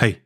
[0.00, 0.16] Hey,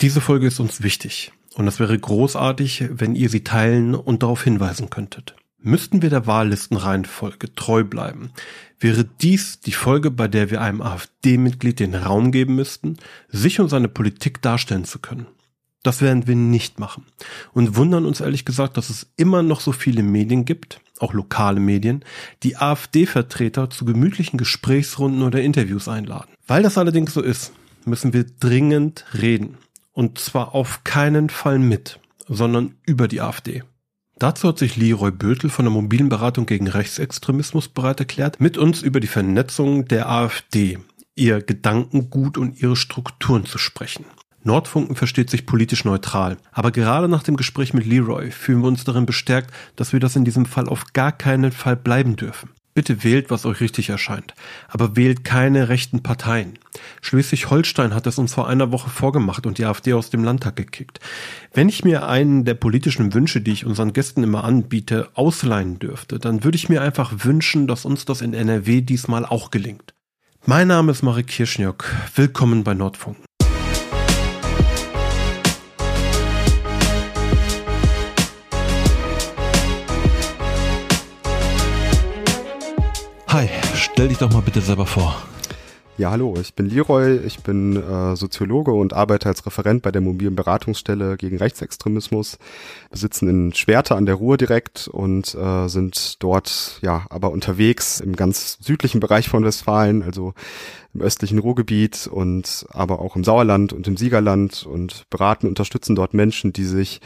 [0.00, 4.42] diese Folge ist uns wichtig und es wäre großartig, wenn ihr sie teilen und darauf
[4.42, 5.36] hinweisen könntet.
[5.58, 8.30] Müssten wir der Wahllistenreihenfolge treu bleiben,
[8.78, 12.96] wäre dies die Folge, bei der wir einem AfD-Mitglied den Raum geben müssten,
[13.28, 15.26] sich und seine Politik darstellen zu können.
[15.82, 17.04] Das werden wir nicht machen
[17.52, 21.60] und wundern uns ehrlich gesagt, dass es immer noch so viele Medien gibt, auch lokale
[21.60, 22.02] Medien,
[22.42, 26.32] die AfD-Vertreter zu gemütlichen Gesprächsrunden oder Interviews einladen.
[26.46, 27.52] Weil das allerdings so ist,
[27.84, 29.58] müssen wir dringend reden.
[29.92, 31.98] Und zwar auf keinen Fall mit,
[32.28, 33.62] sondern über die AfD.
[34.18, 38.82] Dazu hat sich Leroy Bötel von der mobilen Beratung gegen Rechtsextremismus bereit erklärt, mit uns
[38.82, 40.78] über die Vernetzung der AfD,
[41.14, 44.04] ihr Gedankengut und ihre Strukturen zu sprechen.
[44.42, 48.84] Nordfunken versteht sich politisch neutral, aber gerade nach dem Gespräch mit Leroy fühlen wir uns
[48.84, 52.50] darin bestärkt, dass wir das in diesem Fall auf gar keinen Fall bleiben dürfen.
[52.72, 54.34] Bitte wählt, was euch richtig erscheint.
[54.68, 56.58] Aber wählt keine rechten Parteien.
[57.02, 61.00] Schleswig-Holstein hat es uns vor einer Woche vorgemacht und die AfD aus dem Landtag gekickt.
[61.52, 66.20] Wenn ich mir einen der politischen Wünsche, die ich unseren Gästen immer anbiete, ausleihen dürfte,
[66.20, 69.94] dann würde ich mir einfach wünschen, dass uns das in NRW diesmal auch gelingt.
[70.46, 71.84] Mein Name ist Marek Kirschniok.
[72.14, 73.29] Willkommen bei Nordfunken.
[83.32, 85.14] Hi, stell dich doch mal bitte selber vor.
[85.96, 90.00] Ja, hallo, ich bin Leroy, ich bin äh, Soziologe und arbeite als Referent bei der
[90.00, 92.38] mobilen Beratungsstelle gegen Rechtsextremismus.
[92.90, 98.00] Wir sitzen in Schwerte an der Ruhr direkt und äh, sind dort ja aber unterwegs
[98.00, 100.34] im ganz südlichen Bereich von Westfalen, also
[100.92, 106.14] im östlichen Ruhrgebiet und aber auch im Sauerland und im Siegerland und beraten, unterstützen dort
[106.14, 107.00] Menschen, die sich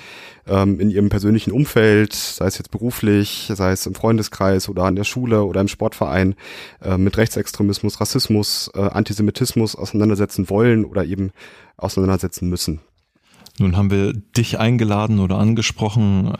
[0.46, 4.96] ähm, in ihrem persönlichen Umfeld, sei es jetzt beruflich, sei es im Freundeskreis oder an
[4.96, 6.34] der Schule oder im Sportverein,
[6.82, 11.32] äh, mit Rechtsextremismus, Rassismus, äh, Antisemitismus auseinandersetzen wollen oder eben
[11.76, 12.80] auseinandersetzen müssen.
[13.58, 16.32] Nun haben wir dich eingeladen oder angesprochen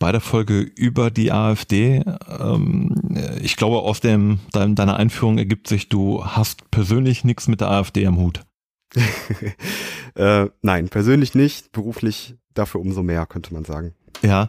[0.00, 2.02] bei der Folge über die AfD.
[2.40, 2.96] Ähm,
[3.40, 8.04] ich glaube, aus dem, deiner Einführung ergibt sich, du hast persönlich nichts mit der AfD
[8.06, 8.40] am Hut.
[10.16, 13.94] äh, nein, persönlich nicht, beruflich dafür umso mehr, könnte man sagen.
[14.22, 14.48] Ja,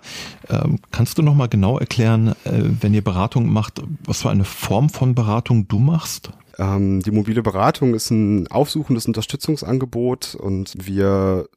[0.49, 4.89] ähm, kannst du nochmal genau erklären, äh, wenn ihr Beratung macht, was für eine Form
[4.89, 6.31] von Beratung du machst?
[6.57, 11.47] Ähm, die mobile Beratung ist ein aufsuchendes Unterstützungsangebot und wir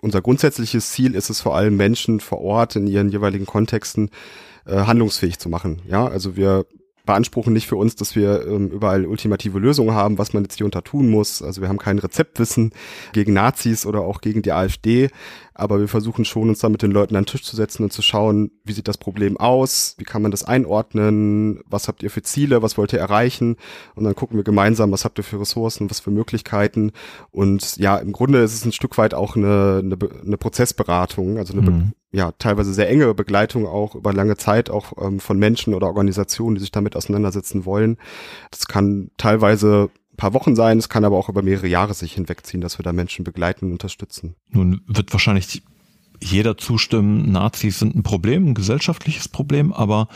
[0.00, 4.10] unser grundsätzliches Ziel ist es vor allem Menschen vor Ort in ihren jeweiligen Kontexten
[4.66, 5.82] äh, handlungsfähig zu machen.
[5.88, 6.66] Ja, also wir
[7.04, 10.66] beanspruchen nicht für uns, dass wir ähm, überall ultimative Lösungen haben, was man jetzt hier
[10.66, 11.42] unter tun muss.
[11.42, 12.72] Also wir haben kein Rezeptwissen
[13.12, 15.10] gegen Nazis oder auch gegen die AfD,
[15.54, 17.92] aber wir versuchen schon, uns da mit den Leuten an den Tisch zu setzen und
[17.92, 22.10] zu schauen, wie sieht das Problem aus, wie kann man das einordnen, was habt ihr
[22.10, 23.56] für Ziele, was wollt ihr erreichen?
[23.94, 26.92] Und dann gucken wir gemeinsam, was habt ihr für Ressourcen, was für Möglichkeiten?
[27.30, 31.52] Und ja, im Grunde ist es ein Stück weit auch eine, eine, eine Prozessberatung, also
[31.52, 31.92] eine mhm.
[32.12, 36.56] Ja, teilweise sehr enge Begleitung auch über lange Zeit auch ähm, von Menschen oder Organisationen,
[36.56, 37.96] die sich damit auseinandersetzen wollen.
[38.50, 42.60] Das kann teilweise paar Wochen sein, es kann aber auch über mehrere Jahre sich hinwegziehen,
[42.60, 44.36] dass wir da Menschen begleiten und unterstützen.
[44.50, 45.62] Nun wird wahrscheinlich
[46.20, 50.08] jeder zustimmen, Nazis sind ein Problem, ein gesellschaftliches Problem, aber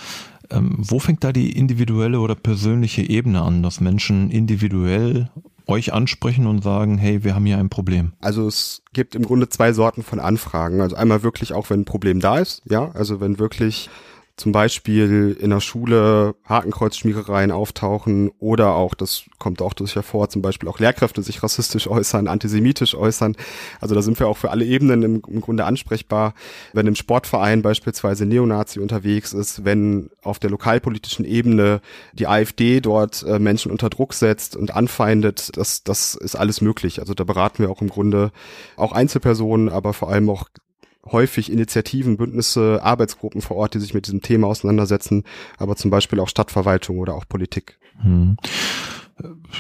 [0.51, 5.31] ähm, wo fängt da die individuelle oder persönliche Ebene an, dass Menschen individuell
[5.66, 8.12] euch ansprechen und sagen, hey, wir haben hier ein Problem?
[8.21, 10.81] Also es gibt im Grunde zwei Sorten von Anfragen.
[10.81, 13.91] Also einmal wirklich auch, wenn ein Problem da ist, ja, also wenn wirklich
[14.37, 20.43] zum Beispiel in der Schule Hakenkreuzschmierereien auftauchen oder auch, das kommt auch durch hervor, zum
[20.43, 23.35] Beispiel auch Lehrkräfte sich rassistisch äußern, antisemitisch äußern.
[23.81, 26.35] Also da sind wir auch für alle Ebenen im, im Grunde ansprechbar.
[26.75, 31.81] Wenn im Sportverein beispielsweise Neonazi unterwegs ist, wenn auf der lokalpolitischen Ebene
[32.13, 37.01] die AfD dort äh, Menschen unter Druck setzt und anfeindet, das, das ist alles möglich.
[37.01, 38.33] Also da beraten wir auch im Grunde
[38.77, 40.47] auch Einzelpersonen, aber vor allem auch
[41.11, 45.25] häufig Initiativen, Bündnisse, Arbeitsgruppen vor Ort, die sich mit diesem Thema auseinandersetzen,
[45.59, 47.78] aber zum Beispiel auch Stadtverwaltung oder auch Politik.
[48.03, 48.37] Hm.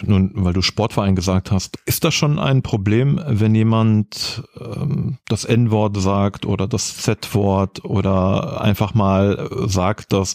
[0.04, 5.46] Nun, weil du Sportverein gesagt hast, ist das schon ein Problem, wenn jemand ähm, das
[5.46, 10.34] N-Wort sagt oder das Z-Wort oder einfach mal sagt, dass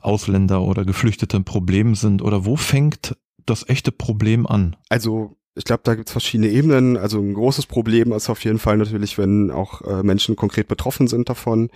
[0.00, 2.22] Ausländer oder Geflüchtete ein Problem sind?
[2.22, 3.16] Oder wo fängt
[3.46, 4.74] das echte Problem an?
[4.88, 6.96] Also ich glaube, da gibt es verschiedene Ebenen.
[6.96, 11.08] Also ein großes Problem ist auf jeden Fall natürlich, wenn auch äh, Menschen konkret betroffen
[11.08, 11.70] sind davon.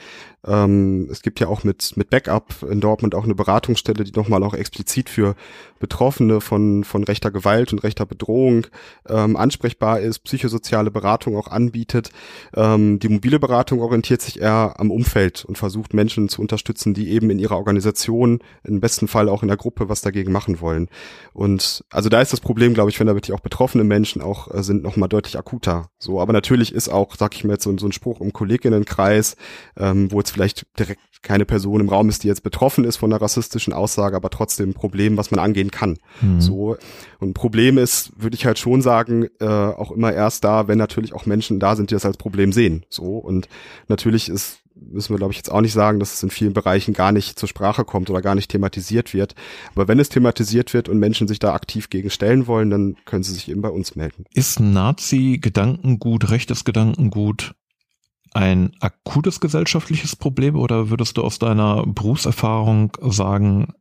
[0.46, 4.44] Ähm, es gibt ja auch mit, mit Backup in Dortmund auch eine Beratungsstelle, die nochmal
[4.44, 5.34] auch explizit für
[5.80, 8.68] Betroffene von, von rechter Gewalt und rechter Bedrohung
[9.08, 12.10] ähm, ansprechbar ist, psychosoziale Beratung auch anbietet.
[12.54, 17.10] Ähm, die mobile Beratung orientiert sich eher am Umfeld und versucht Menschen zu unterstützen, die
[17.10, 20.88] eben in ihrer Organisation, im besten Fall auch in der Gruppe, was dagegen machen wollen.
[21.32, 24.20] Und also da ist das Problem, glaube ich, wenn da wirklich auch betroffen betroffenen Menschen
[24.20, 25.88] auch äh, sind noch mal deutlich akuter.
[25.98, 29.36] So, aber natürlich ist auch, sag ich mal jetzt so, so ein Spruch im Kolleginnenkreis,
[29.78, 33.10] ähm, wo jetzt vielleicht direkt keine Person im Raum ist, die jetzt betroffen ist von
[33.10, 35.96] einer rassistischen Aussage, aber trotzdem ein Problem, was man angehen kann.
[36.20, 36.42] Mhm.
[36.42, 36.76] So
[37.20, 40.76] und ein Problem ist, würde ich halt schon sagen, äh, auch immer erst da, wenn
[40.76, 42.84] natürlich auch Menschen da sind, die das als Problem sehen.
[42.90, 43.48] So und
[43.88, 44.58] natürlich ist
[44.90, 47.38] müssen wir, glaube ich, jetzt auch nicht sagen, dass es in vielen Bereichen gar nicht
[47.38, 49.34] zur Sprache kommt oder gar nicht thematisiert wird.
[49.74, 53.22] Aber wenn es thematisiert wird und Menschen sich da aktiv gegen stellen wollen, dann können
[53.22, 54.24] sie sich eben bei uns melden.
[54.34, 57.54] Ist Nazi-Gedankengut, rechtes Gedankengut
[58.34, 63.74] ein akutes gesellschaftliches Problem oder würdest du aus deiner Berufserfahrung sagen,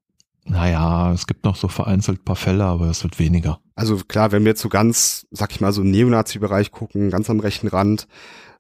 [0.46, 3.60] naja, es gibt noch so vereinzelt paar Fälle, aber es wird weniger.
[3.76, 7.30] Also klar, wenn wir jetzt so ganz, sag ich mal, so im Neonazi-Bereich gucken, ganz
[7.30, 8.08] am rechten Rand,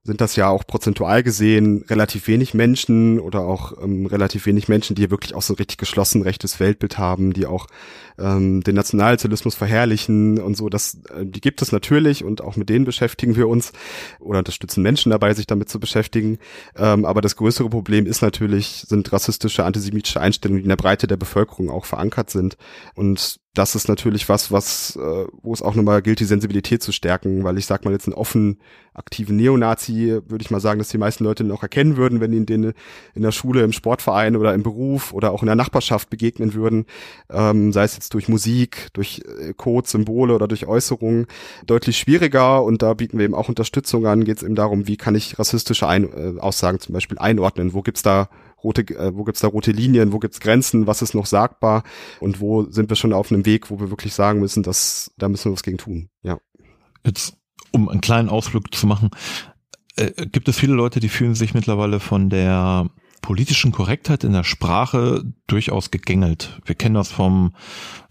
[0.06, 4.98] sind das ja auch prozentual gesehen relativ wenig Menschen oder auch ähm, relativ wenig Menschen,
[4.98, 7.68] die wirklich auch so ein richtig geschlossen rechtes Weltbild haben, die auch
[8.18, 10.68] ähm, den Nationalsozialismus verherrlichen und so.
[10.68, 13.72] Das, äh, die gibt es natürlich und auch mit denen beschäftigen wir uns
[14.20, 16.38] oder unterstützen Menschen dabei, sich damit zu beschäftigen.
[16.76, 21.08] Ähm, aber das größere Problem ist natürlich, sind rassistische, antisemitische Einstellungen, die in der Breite
[21.08, 22.58] der Bevölkerung auch verankert sind.
[22.94, 26.92] Und das ist natürlich was, was, äh, wo es auch nochmal gilt, die Sensibilität zu
[26.92, 28.58] stärken, weil ich sag mal jetzt einen offen
[28.96, 32.34] aktiven Neonazi, würde ich mal sagen, dass die meisten Leute ihn auch erkennen würden, wenn
[32.34, 32.74] ihnen den
[33.14, 36.86] in der Schule, im Sportverein oder im Beruf oder auch in der Nachbarschaft begegnen würden,
[37.30, 41.28] ähm, sei es jetzt durch Musik, durch äh, Code, Symbole oder durch Äußerungen,
[41.68, 42.64] deutlich schwieriger.
[42.64, 45.38] Und da bieten wir eben auch Unterstützung an, geht es eben darum, wie kann ich
[45.38, 48.30] rassistische Ein äh, Aussagen zum Beispiel einordnen, wo gibt's da
[48.64, 51.84] rote, äh, wo gibt's da rote Linien, wo gibt's Grenzen, was ist noch sagbar
[52.20, 55.30] und wo sind wir schon auf einem Weg, wo wir wirklich sagen müssen, dass da
[55.30, 56.10] müssen wir was gegen tun.
[56.22, 56.38] Ja.
[57.06, 57.38] Jetzt,
[57.72, 59.10] um einen kleinen Ausflug zu machen,
[59.96, 62.90] äh, gibt es viele Leute, die fühlen sich mittlerweile von der
[63.24, 66.60] politischen Korrektheit in der Sprache durchaus gegängelt.
[66.66, 67.54] Wir kennen das vom,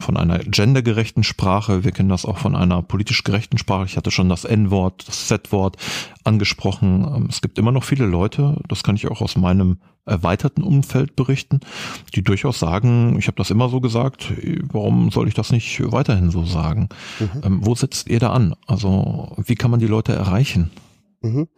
[0.00, 3.84] von einer gendergerechten Sprache, wir kennen das auch von einer politisch gerechten Sprache.
[3.84, 5.76] Ich hatte schon das N-Wort, das Z-Wort
[6.24, 7.06] angesprochen.
[7.14, 11.14] Ähm, es gibt immer noch viele Leute, das kann ich auch aus meinem erweiterten Umfeld
[11.14, 11.60] berichten,
[12.14, 14.32] die durchaus sagen, ich habe das immer so gesagt,
[14.72, 16.88] warum soll ich das nicht weiterhin so sagen?
[17.20, 17.42] Mhm.
[17.44, 18.54] Ähm, wo setzt ihr da an?
[18.66, 20.70] Also wie kann man die Leute erreichen?
[21.20, 21.48] Mhm.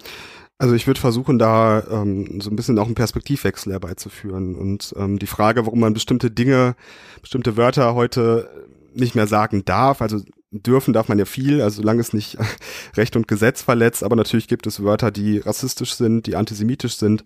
[0.59, 4.55] Also ich würde versuchen, da ähm, so ein bisschen auch einen Perspektivwechsel herbeizuführen.
[4.55, 6.77] Und ähm, die Frage, warum man bestimmte Dinge,
[7.21, 8.49] bestimmte Wörter heute
[8.95, 10.21] nicht mehr sagen darf, also
[10.53, 12.39] dürfen darf man ja viel, also solange es nicht
[12.97, 17.25] Recht und Gesetz verletzt, aber natürlich gibt es Wörter, die rassistisch sind, die antisemitisch sind,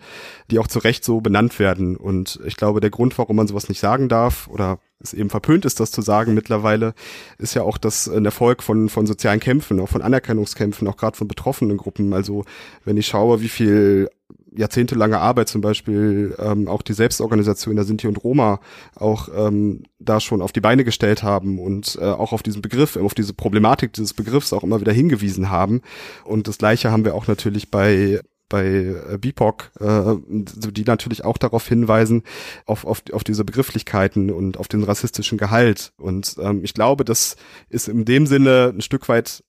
[0.50, 1.96] die auch zu Recht so benannt werden.
[1.96, 5.64] Und ich glaube, der Grund, warum man sowas nicht sagen darf oder es eben verpönt
[5.64, 6.94] ist, das zu sagen mittlerweile,
[7.38, 11.16] ist ja auch das ein Erfolg von, von sozialen Kämpfen, auch von Anerkennungskämpfen, auch gerade
[11.16, 12.12] von betroffenen Gruppen.
[12.12, 12.44] Also
[12.84, 14.08] wenn ich schaue, wie viel
[14.56, 18.60] jahrzehntelange Arbeit zum Beispiel ähm, auch die Selbstorganisation der Sinti und Roma
[18.96, 22.96] auch ähm, da schon auf die Beine gestellt haben und äh, auch auf diesen Begriff,
[22.96, 25.82] auf diese Problematik dieses Begriffs auch immer wieder hingewiesen haben.
[26.24, 31.38] Und das Gleiche haben wir auch natürlich bei bei äh, BIPOC, äh, die natürlich auch
[31.38, 32.22] darauf hinweisen,
[32.66, 35.92] auf, auf, auf diese Begrifflichkeiten und auf den rassistischen Gehalt.
[35.98, 37.36] Und ähm, ich glaube, das
[37.68, 39.44] ist in dem Sinne ein Stück weit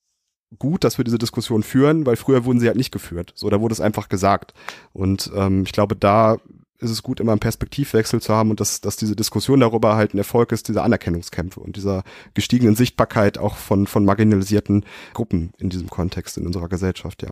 [0.57, 3.33] gut, dass wir diese Diskussion führen, weil früher wurden sie halt nicht geführt.
[3.35, 4.53] So, da wurde es einfach gesagt.
[4.93, 6.37] Und ähm, ich glaube, da
[6.79, 10.13] ist es gut, immer einen Perspektivwechsel zu haben und dass, dass diese Diskussion darüber halt
[10.13, 12.03] ein Erfolg ist, dieser Anerkennungskämpfe und dieser
[12.33, 17.29] gestiegenen Sichtbarkeit auch von, von marginalisierten Gruppen in diesem Kontext in unserer Gesellschaft, ja.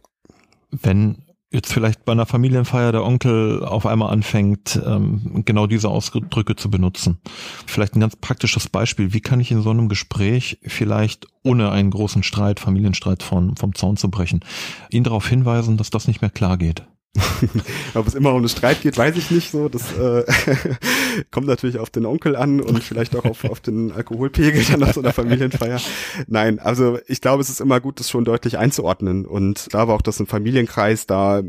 [0.69, 6.55] Wenn jetzt vielleicht bei einer Familienfeier der Onkel auf einmal anfängt, ähm, genau diese Ausdrücke
[6.55, 7.19] zu benutzen.
[7.65, 9.13] Vielleicht ein ganz praktisches Beispiel.
[9.13, 13.75] Wie kann ich in so einem Gespräch vielleicht ohne einen großen Streit, Familienstreit von, vom
[13.75, 14.41] Zaun zu brechen,
[14.89, 16.83] ihn darauf hinweisen, dass das nicht mehr klar geht?
[17.93, 19.69] Ob es immer um den Streit geht, weiß ich nicht so.
[19.69, 20.23] Das äh,
[21.31, 24.93] kommt natürlich auf den Onkel an und vielleicht auch auf, auf den Alkoholpegel dann auf
[24.93, 25.79] so einer Familienfeier.
[26.27, 29.25] Nein, also ich glaube, es ist immer gut, das schon deutlich einzuordnen.
[29.25, 31.41] Und da war auch, dass ein Familienkreis da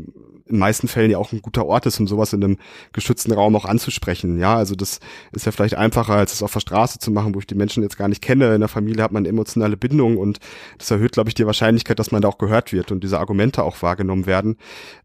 [0.49, 2.57] in meisten Fällen ja auch ein guter Ort ist, um sowas in einem
[2.91, 4.39] geschützten Raum auch anzusprechen.
[4.39, 4.99] Ja, also das
[5.31, 7.83] ist ja vielleicht einfacher, als es auf der Straße zu machen, wo ich die Menschen
[7.83, 8.53] jetzt gar nicht kenne.
[8.55, 10.39] In der Familie hat man emotionale Bindung und
[10.77, 13.63] das erhöht, glaube ich, die Wahrscheinlichkeit, dass man da auch gehört wird und diese Argumente
[13.63, 14.57] auch wahrgenommen werden.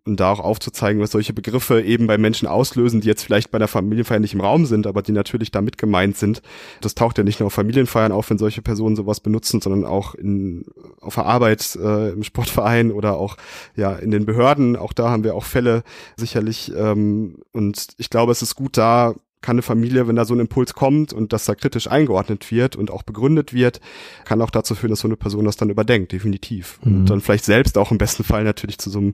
[0.07, 3.59] Und da auch aufzuzeigen, was solche Begriffe eben bei Menschen auslösen, die jetzt vielleicht bei
[3.59, 6.43] der Familienfeier nicht im Raum sind, aber die natürlich damit gemeint sind.
[6.83, 10.15] Das taucht ja nicht nur auf Familienfeiern auf, wenn solche Personen sowas benutzen, sondern auch
[10.15, 10.67] in,
[11.01, 13.37] auf der Arbeit, äh, im Sportverein oder auch
[13.77, 14.77] ja in den Behörden.
[14.77, 15.83] Auch da haben wir auch Fälle
[16.17, 16.73] sicherlich.
[16.77, 19.15] Ähm, und ich glaube, es ist gut da,
[19.45, 22.77] kann eine Familie, wenn da so ein Impuls kommt und dass da kritisch eingeordnet wird
[22.77, 23.79] und auch begründet wird,
[24.25, 26.81] kann auch dazu führen, dass so eine Person das dann überdenkt, definitiv.
[26.83, 27.01] Mhm.
[27.01, 29.13] Und dann vielleicht selbst auch im besten Fall natürlich zu so einem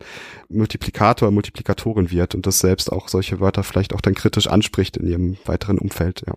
[0.49, 5.09] Multiplikator, Multiplikatorin wird und das selbst auch solche Wörter vielleicht auch dann kritisch anspricht in
[5.09, 6.35] ihrem weiteren Umfeld, ja.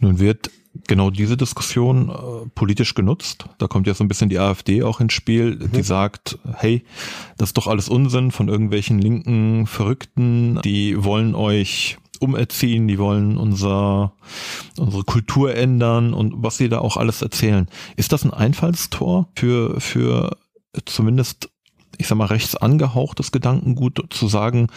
[0.00, 0.50] Nun wird
[0.86, 3.46] genau diese Diskussion äh, politisch genutzt.
[3.58, 5.84] Da kommt ja so ein bisschen die AfD auch ins Spiel, die mhm.
[5.84, 6.84] sagt, hey,
[7.38, 13.36] das ist doch alles Unsinn von irgendwelchen linken Verrückten, die wollen euch umerziehen, die wollen
[13.36, 14.12] unser,
[14.78, 17.68] unsere Kultur ändern und was sie da auch alles erzählen.
[17.96, 20.36] Ist das ein Einfallstor für, für
[20.84, 21.50] zumindest
[21.98, 24.68] ich sag mal, rechts angehauchtes Gedankengut zu sagen,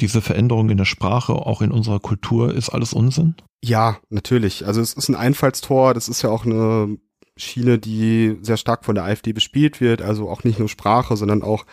[0.00, 3.34] diese Veränderung in der Sprache, auch in unserer Kultur, ist alles Unsinn?
[3.62, 4.66] Ja, natürlich.
[4.66, 6.98] Also es ist ein Einfallstor, das ist ja auch eine
[7.36, 11.42] Schiene, die sehr stark von der AfD bespielt wird, also auch nicht nur Sprache, sondern
[11.42, 11.64] auch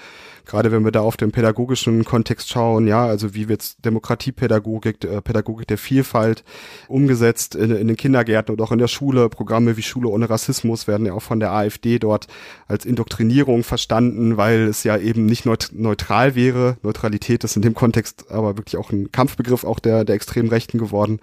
[0.45, 5.21] gerade wenn wir da auf den pädagogischen Kontext schauen, ja, also wie wird Demokratiepädagogik, äh,
[5.21, 6.43] Pädagogik der Vielfalt
[6.87, 9.29] umgesetzt in, in den Kindergärten und auch in der Schule.
[9.29, 12.27] Programme wie Schule ohne Rassismus werden ja auch von der AfD dort
[12.67, 16.77] als Indoktrinierung verstanden, weil es ja eben nicht neutral wäre.
[16.83, 20.77] Neutralität ist in dem Kontext aber wirklich auch ein Kampfbegriff auch der, der extremen Rechten
[20.77, 21.19] geworden.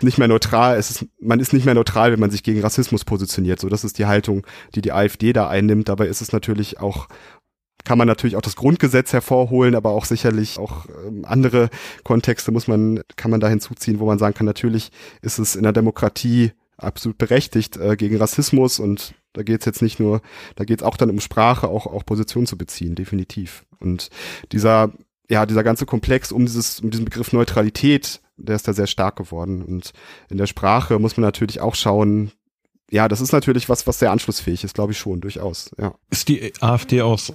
[0.00, 3.04] Nicht mehr neutral, es ist, man ist nicht mehr neutral, wenn man sich gegen Rassismus
[3.04, 3.60] positioniert.
[3.60, 5.88] So, das ist die Haltung, die die AfD da einnimmt.
[5.88, 7.08] Dabei ist es natürlich auch
[7.84, 11.70] kann man natürlich auch das Grundgesetz hervorholen, aber auch sicherlich auch ähm, andere
[12.04, 14.90] Kontexte muss man, kann man da hinzuziehen, wo man sagen kann, natürlich
[15.22, 19.82] ist es in der Demokratie absolut berechtigt äh, gegen Rassismus und da geht es jetzt
[19.82, 20.20] nicht nur,
[20.56, 23.64] da geht es auch dann um Sprache, auch, auch Position zu beziehen, definitiv.
[23.78, 24.10] Und
[24.52, 24.92] dieser,
[25.28, 29.16] ja, dieser ganze Komplex um dieses, um diesen Begriff Neutralität, der ist da sehr stark
[29.16, 29.62] geworden.
[29.62, 29.92] Und
[30.28, 32.32] in der Sprache muss man natürlich auch schauen,
[32.90, 35.94] ja, das ist natürlich was, was sehr anschlussfähig ist, glaube ich schon, durchaus, ja.
[36.10, 37.32] Ist die AfD aus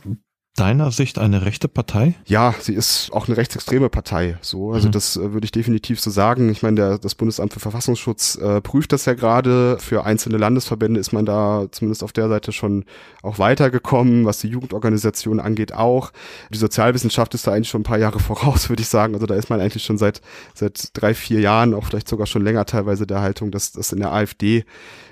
[0.55, 2.13] deiner Sicht eine rechte Partei?
[2.25, 4.37] Ja, sie ist auch eine rechtsextreme Partei.
[4.41, 4.91] So, also mhm.
[4.91, 6.49] das äh, würde ich definitiv so sagen.
[6.49, 9.77] Ich meine, der, das Bundesamt für Verfassungsschutz äh, prüft das ja gerade.
[9.79, 12.85] Für einzelne Landesverbände ist man da zumindest auf der Seite schon
[13.23, 16.11] auch weitergekommen, was die Jugendorganisation angeht auch.
[16.51, 19.15] Die Sozialwissenschaft ist da eigentlich schon ein paar Jahre voraus, würde ich sagen.
[19.15, 20.21] Also da ist man eigentlich schon seit
[20.53, 23.99] seit drei, vier Jahren, auch vielleicht sogar schon länger teilweise der Haltung, dass, dass in
[23.99, 24.65] der AfD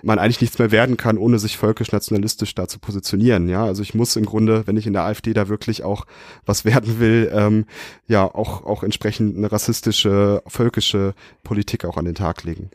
[0.04, 3.50] man eigentlich nichts mehr werden kann, ohne sich völkisch-nationalistisch da zu positionieren.
[3.50, 6.06] Ja, also ich muss im Grunde, wenn ich in der AfD da wirklich auch
[6.46, 7.66] was werden will, ähm,
[8.08, 12.72] ja, auch, auch entsprechend eine rassistische, völkische Politik auch an den Tag legen.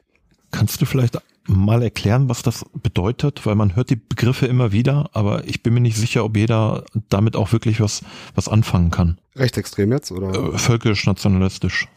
[0.51, 3.47] Kannst du vielleicht mal erklären, was das bedeutet?
[3.47, 6.85] Weil man hört die Begriffe immer wieder, aber ich bin mir nicht sicher, ob jeder
[7.09, 8.03] damit auch wirklich was,
[8.35, 9.19] was anfangen kann.
[9.37, 10.55] Rechtsextrem jetzt, oder?
[10.55, 11.89] Äh, völkisch-nationalistisch.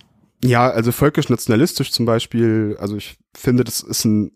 [0.43, 4.31] Ja, also völkisch-nationalistisch zum Beispiel, also ich finde, das ist ein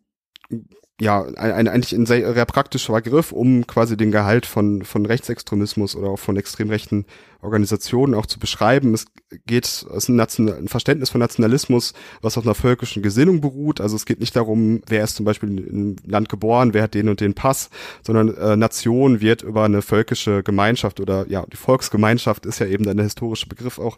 [1.03, 5.95] ja, ein, ein, eigentlich ein sehr praktischer Begriff, um quasi den Gehalt von, von Rechtsextremismus
[5.95, 7.05] oder auch von extrem rechten
[7.43, 8.93] Organisationen auch zu beschreiben.
[8.93, 9.05] Es
[9.45, 13.81] geht, es ist ein, Verständnis von Nationalismus, was auf einer völkischen Gesinnung beruht.
[13.81, 17.09] Also es geht nicht darum, wer ist zum Beispiel im Land geboren, wer hat den
[17.09, 17.69] und den Pass,
[18.05, 22.85] sondern äh, Nation wird über eine völkische Gemeinschaft oder ja, die Volksgemeinschaft ist ja eben
[22.85, 23.97] dann der historische Begriff auch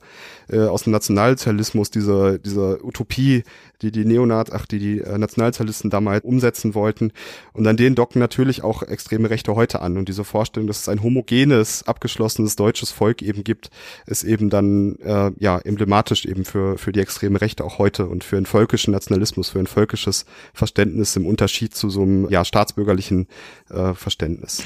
[0.49, 3.43] äh, aus dem Nationalsozialismus, diese, diese Utopie,
[3.81, 7.11] die die Neonat, ach, die die äh, Nationalsozialisten damals umsetzen wollten.
[7.53, 9.97] Und an denen docken natürlich auch extreme Rechte heute an.
[9.97, 13.69] Und diese Vorstellung, dass es ein homogenes, abgeschlossenes deutsches Volk eben gibt,
[14.05, 18.23] ist eben dann äh, ja emblematisch eben für, für die extreme Rechte auch heute und
[18.23, 23.27] für einen völkischen Nationalismus, für ein völkisches Verständnis im Unterschied zu so einem ja, staatsbürgerlichen
[23.69, 24.63] äh, Verständnis.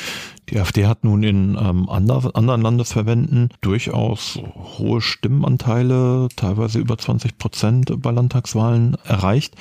[0.49, 4.39] Die AfD hat nun in ähm, ander, anderen Landesverbänden durchaus
[4.77, 9.55] hohe Stimmenanteile, teilweise über 20 Prozent bei Landtagswahlen erreicht.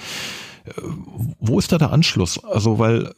[1.40, 2.42] Wo ist da der Anschluss?
[2.44, 3.12] Also, weil,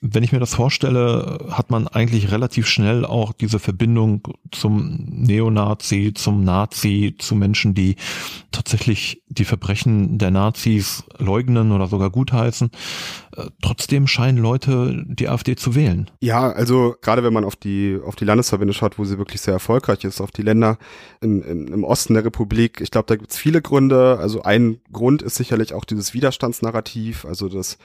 [0.00, 6.12] wenn ich mir das vorstelle, hat man eigentlich relativ schnell auch diese Verbindung zum Neonazi,
[6.14, 7.96] zum Nazi, zu Menschen, die
[8.50, 12.70] tatsächlich die Verbrechen der Nazis leugnen oder sogar gutheißen.
[13.36, 16.10] Äh, trotzdem scheinen Leute die AfD zu wählen.
[16.20, 19.54] Ja, also gerade wenn man auf die auf die Landesverbände schaut, wo sie wirklich sehr
[19.54, 20.78] erfolgreich ist, auf die Länder
[21.20, 24.18] in, in, im Osten der Republik, ich glaube, da gibt es viele Gründe.
[24.18, 27.78] Also ein Grund ist sicherlich auch dieses Widerstandsnarrativ, also dass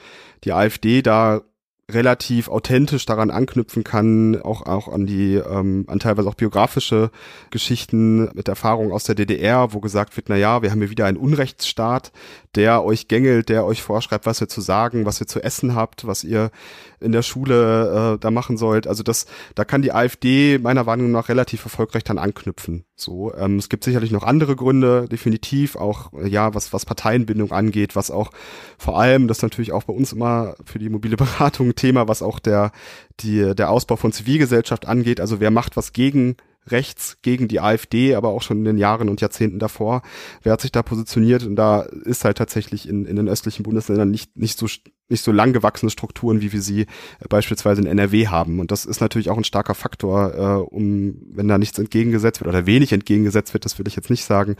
[0.44, 1.42] die AfD da
[1.90, 7.10] relativ authentisch daran anknüpfen kann, auch auch an die ähm, an teilweise auch biografische
[7.50, 11.06] Geschichten mit Erfahrungen aus der DDR, wo gesagt wird, na ja, wir haben hier wieder
[11.06, 12.12] einen Unrechtsstaat,
[12.58, 16.08] der euch gängelt, der euch vorschreibt, was ihr zu sagen, was ihr zu essen habt,
[16.08, 16.50] was ihr
[16.98, 18.88] in der Schule äh, da machen sollt.
[18.88, 22.84] Also das, da kann die AfD meiner Wahrnehmung nach relativ erfolgreich dann anknüpfen.
[22.96, 27.52] So, ähm, es gibt sicherlich noch andere Gründe, definitiv auch äh, ja, was was Parteienbindung
[27.52, 28.32] angeht, was auch
[28.76, 32.08] vor allem, das ist natürlich auch bei uns immer für die mobile Beratung ein Thema,
[32.08, 32.72] was auch der
[33.20, 35.20] die der Ausbau von Zivilgesellschaft angeht.
[35.20, 36.36] Also wer macht was gegen
[36.66, 40.02] rechts gegen die AfD, aber auch schon in den Jahren und Jahrzehnten davor.
[40.42, 41.44] Wer hat sich da positioniert?
[41.44, 44.66] Und da ist halt tatsächlich in, in den östlichen Bundesländern nicht, nicht so
[45.08, 46.86] nicht so lang gewachsene Strukturen, wie wir sie äh,
[47.28, 48.60] beispielsweise in NRW haben.
[48.60, 52.48] Und das ist natürlich auch ein starker Faktor, äh, um, wenn da nichts entgegengesetzt wird
[52.48, 54.56] oder wenig entgegengesetzt wird, das will ich jetzt nicht sagen,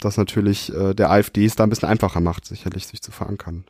[0.00, 3.64] dass natürlich äh, der AfD es da ein bisschen einfacher macht, sicherlich sich zu verankern.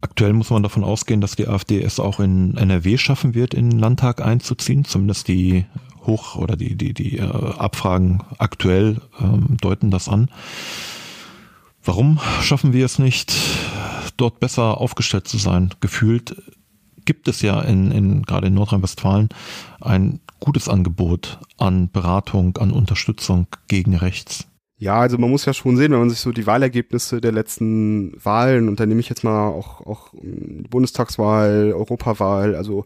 [0.00, 3.70] Aktuell muss man davon ausgehen, dass die AfD es auch in NRW schaffen wird, in
[3.70, 4.84] den Landtag einzuziehen.
[4.84, 5.64] Zumindest die
[6.06, 10.30] Hoch- oder die, die, die äh, Abfragen aktuell ähm, deuten das an.
[11.84, 13.32] Warum schaffen wir es nicht,
[14.16, 15.70] dort besser aufgestellt zu sein?
[15.80, 16.42] Gefühlt
[17.04, 19.28] gibt es ja in, in gerade in Nordrhein-Westfalen
[19.80, 24.46] ein gutes Angebot an Beratung, an Unterstützung gegen rechts.
[24.78, 28.12] Ja, also man muss ja schon sehen, wenn man sich so die Wahlergebnisse der letzten
[28.22, 30.12] Wahlen, und da nehme ich jetzt mal auch, auch
[30.68, 32.84] Bundestagswahl, Europawahl, also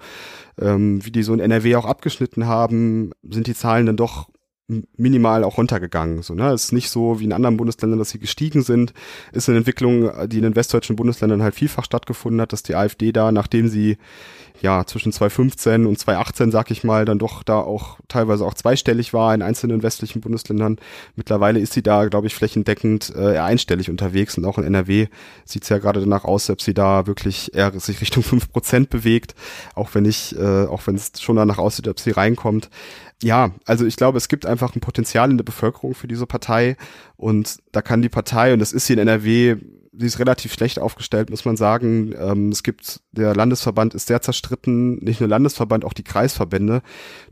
[0.61, 4.29] ähm, wie die so in NRW auch abgeschnitten haben, sind die Zahlen dann doch
[4.97, 6.23] minimal auch runtergegangen.
[6.23, 6.51] So, ne?
[6.51, 8.93] Es ist nicht so wie in anderen Bundesländern, dass sie gestiegen sind.
[9.33, 13.13] Ist eine Entwicklung, die in den westdeutschen Bundesländern halt vielfach stattgefunden hat, dass die AfD
[13.13, 13.99] da, nachdem sie
[14.63, 19.13] ja, zwischen 2015 und 2018, sag ich mal, dann doch da auch teilweise auch zweistellig
[19.13, 20.79] war in einzelnen westlichen Bundesländern.
[21.17, 25.07] Mittlerweile ist sie da, glaube ich, flächendeckend äh, eher einstellig unterwegs und auch in NRW
[25.45, 28.91] sieht es ja gerade danach aus, ob sie da wirklich eher sich Richtung fünf Prozent
[28.91, 29.35] bewegt,
[29.75, 32.69] auch wenn ich, äh, auch wenn es schon danach aussieht, ob sie reinkommt.
[33.23, 36.77] Ja, also ich glaube, es gibt einfach ein Potenzial in der Bevölkerung für diese Partei
[37.21, 39.57] und da kann die Partei, und das ist sie in NRW
[40.01, 42.15] sie ist relativ schlecht aufgestellt, muss man sagen.
[42.19, 46.83] Ähm, es gibt, der Landesverband ist sehr zerstritten, nicht nur Landesverband, auch die Kreisverbände.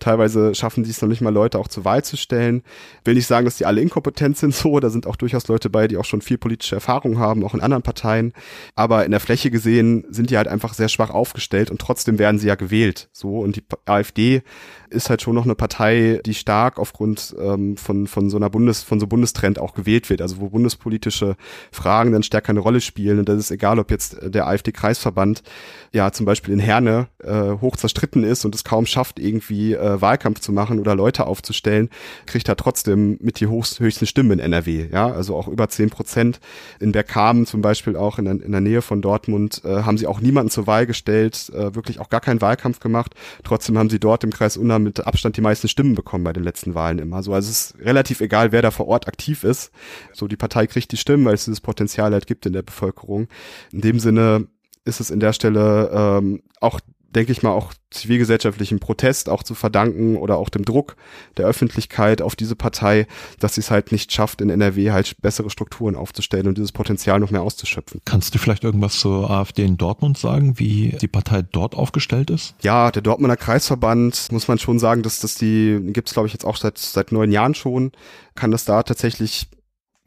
[0.01, 2.63] Teilweise schaffen sie es noch nicht mal, Leute auch zur Wahl zu stellen.
[3.05, 5.89] Will nicht sagen, dass die alle inkompetent sind, so, da sind auch durchaus Leute bei,
[5.89, 8.33] die auch schon viel politische Erfahrung haben, auch in anderen Parteien.
[8.75, 12.39] Aber in der Fläche gesehen sind die halt einfach sehr schwach aufgestellt und trotzdem werden
[12.39, 13.39] sie ja gewählt, so.
[13.39, 14.43] Und die AfD
[14.91, 18.83] ist halt schon noch eine Partei, die stark aufgrund ähm, von, von so einer Bundes,
[18.83, 21.37] von so Bundestrend auch gewählt wird, also wo bundespolitische
[21.71, 23.21] Fragen dann stärker eine Rolle spielen.
[23.21, 25.45] Und das ist egal, ob jetzt der AfD-Kreisverband
[25.93, 30.01] ja zum Beispiel in Herne äh, hoch zerstritten ist und es kaum schafft, irgendwie äh,
[30.01, 31.91] Wahlkampf zu machen oder Leute aufzustellen,
[32.27, 34.89] kriegt er trotzdem mit die hochst, höchsten Stimmen in NRW.
[34.93, 36.41] Ja, also auch über zehn Prozent.
[36.81, 40.09] In Bergkamen zum Beispiel auch in der, in der Nähe von Dortmund äh, haben sie
[40.09, 43.15] auch niemanden zur Wahl gestellt, äh, wirklich auch gar keinen Wahlkampf gemacht.
[43.45, 46.43] Trotzdem haben sie dort im Kreis Unna mit Abstand die meisten Stimmen bekommen bei den
[46.43, 47.23] letzten Wahlen immer.
[47.23, 49.68] So, also es ist relativ egal, wer da vor Ort aktiv ist.
[50.13, 53.29] So, die Partei kriegt die Stimmen, weil es dieses Potenzial halt gibt in der Bevölkerung.
[53.73, 54.49] In dem Sinne
[54.85, 59.55] ist es in der Stelle ähm, auch denke ich mal, auch zivilgesellschaftlichen Protest auch zu
[59.55, 60.97] verdanken oder auch dem Druck
[61.39, 63.07] der Öffentlichkeit auf diese Partei,
[63.41, 67.19] dass sie es halt nicht schafft, in NRW halt bessere Strukturen aufzustellen und dieses Potenzial
[67.19, 68.03] noch mehr auszuschöpfen.
[68.05, 72.55] Kannst du vielleicht irgendwas zur AfD in Dortmund sagen, wie die Partei dort aufgestellt ist?
[72.63, 76.35] Ja, der Dortmunder Kreisverband, muss man schon sagen, dass, dass die, gibt es glaube ich
[76.35, 77.93] jetzt auch seit, seit neun Jahren schon,
[78.35, 79.49] kann das da tatsächlich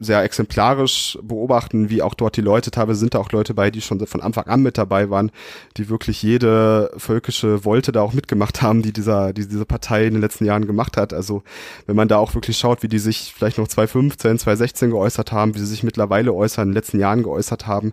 [0.02, 3.80] sehr exemplarisch beobachten, wie auch dort die Leute, teilweise sind da auch Leute bei, die
[3.80, 5.30] schon von Anfang an mit dabei waren,
[5.76, 10.14] die wirklich jede völkische Wolte da auch mitgemacht haben, die dieser, die diese Partei in
[10.14, 11.12] den letzten Jahren gemacht hat.
[11.12, 11.42] Also
[11.86, 15.54] wenn man da auch wirklich schaut, wie die sich vielleicht noch 2015, 2016 geäußert haben,
[15.54, 17.92] wie sie sich mittlerweile äußern, in den letzten Jahren geäußert haben,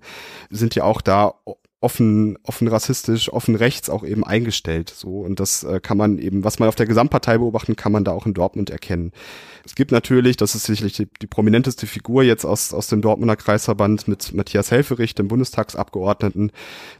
[0.50, 1.34] sind ja auch da
[1.82, 4.94] offen, offen rassistisch, offen rechts auch eben eingestellt.
[4.96, 8.04] So und das äh, kann man eben, was man auf der Gesamtpartei beobachten, kann man
[8.04, 9.12] da auch in Dortmund erkennen.
[9.66, 13.38] Es gibt natürlich, das ist sicherlich die, die prominenteste Figur jetzt aus aus dem Dortmunder
[13.38, 16.52] Kreisverband mit Matthias Helferich, dem Bundestagsabgeordneten,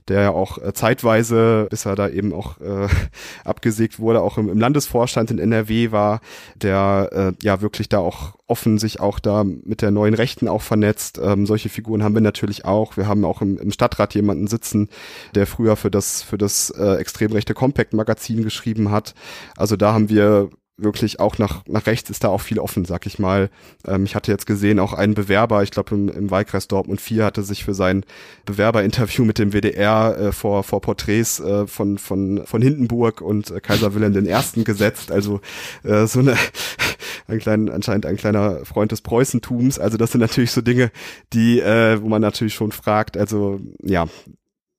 [0.08, 2.88] der ja auch äh, zeitweise, bis er da eben auch äh,
[3.44, 6.22] abgesägt wurde, auch im, im Landesvorstand in NRW war,
[6.56, 10.62] der äh, ja wirklich da auch offen sich auch da mit der neuen Rechten auch
[10.62, 11.20] vernetzt.
[11.24, 12.98] Ähm, solche Figuren haben wir natürlich auch.
[12.98, 14.90] Wir haben auch im, im Stadtrat jemanden sitzen,
[15.36, 19.14] der früher für das für das äh, extrem rechte Compact Magazin geschrieben hat.
[19.56, 20.50] Also da haben wir
[20.82, 23.50] wirklich auch nach, nach rechts ist da auch viel offen, sag ich mal.
[23.86, 27.26] Ähm, ich hatte jetzt gesehen, auch einen Bewerber, ich glaube im, im Wahlkreis Dortmund 4
[27.26, 28.06] hatte sich für sein
[28.46, 33.60] Bewerberinterview mit dem WDR äh, vor, vor Porträts äh, von, von, von Hindenburg und äh,
[33.60, 34.64] Kaiser Wilhelm I.
[34.64, 35.12] gesetzt.
[35.12, 35.42] Also
[35.84, 36.36] äh, so eine
[37.28, 39.80] ein klein, anscheinend ein kleiner Freund des Preußentums.
[39.80, 40.92] Also das sind natürlich so Dinge,
[41.34, 44.08] die, äh, wo man natürlich schon fragt, also ja,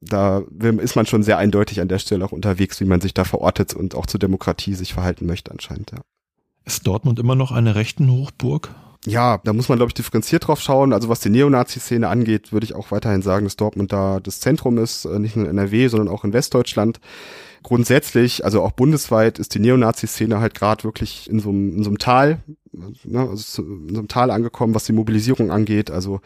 [0.01, 3.25] da ist man schon sehr eindeutig an der Stelle auch unterwegs, wie man sich da
[3.25, 5.99] verortet und auch zur Demokratie sich verhalten möchte anscheinend, ja.
[6.65, 8.75] Ist Dortmund immer noch eine rechten Hochburg?
[9.07, 10.93] Ja, da muss man, glaube ich, differenziert drauf schauen.
[10.93, 14.77] Also was die Neonazi-Szene angeht, würde ich auch weiterhin sagen, dass Dortmund da das Zentrum
[14.77, 17.01] ist, äh, nicht nur in NRW, sondern auch in Westdeutschland
[17.63, 22.43] grundsätzlich, also auch bundesweit, ist die Neonazi-Szene halt gerade wirklich in so, einem, Tal,
[22.73, 25.91] ne, also in so einem Tal angekommen, was die Mobilisierung angeht.
[25.91, 26.21] Also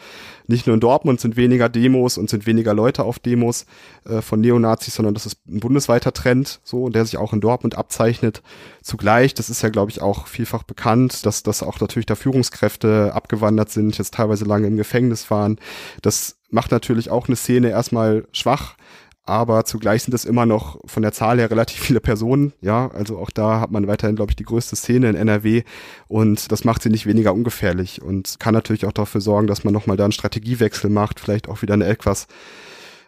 [0.46, 3.66] nicht nur in Dortmund sind weniger Demos und sind weniger Leute auf Demos
[4.04, 7.76] äh, von Neonazis, sondern das ist ein bundesweiter Trend, so, der sich auch in Dortmund
[7.76, 8.42] abzeichnet.
[8.82, 13.12] Zugleich, das ist ja, glaube ich, auch vielfach bekannt, dass, dass auch natürlich da Führungskräfte
[13.12, 15.58] abgewandert sind, jetzt teilweise lange im Gefängnis waren.
[16.02, 18.76] Das macht natürlich auch eine Szene erstmal schwach
[19.26, 23.18] aber zugleich sind es immer noch von der Zahl her relativ viele Personen, ja, also
[23.18, 25.62] auch da hat man weiterhin, glaube ich, die größte Szene in NRW
[26.08, 28.02] und das macht sie nicht weniger ungefährlich.
[28.02, 31.62] Und kann natürlich auch dafür sorgen, dass man nochmal da einen Strategiewechsel macht, vielleicht auch
[31.62, 32.26] wieder eine etwas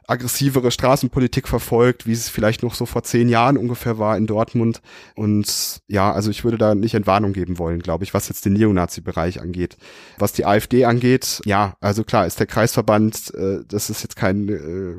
[0.08, 4.80] aggressivere Straßenpolitik verfolgt, wie es vielleicht noch so vor zehn Jahren ungefähr war in Dortmund.
[5.14, 8.52] Und ja, also ich würde da nicht Entwarnung geben wollen, glaube ich, was jetzt den
[8.52, 9.76] Neonazi-Bereich angeht.
[10.18, 14.48] Was die AfD angeht, ja, also klar, ist der Kreisverband, äh, das ist jetzt kein,
[14.48, 14.94] äh,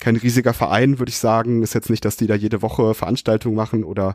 [0.00, 1.62] kein riesiger Verein, würde ich sagen.
[1.62, 4.14] Ist jetzt nicht, dass die da jede Woche Veranstaltungen machen oder